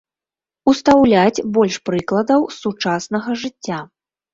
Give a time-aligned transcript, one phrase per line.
[0.73, 3.79] Устаўляць больш прыкладаў з сучаснага жыцця.